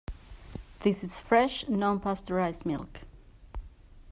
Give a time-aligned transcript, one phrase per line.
[0.79, 3.01] This is fresh non-pasteurized milk.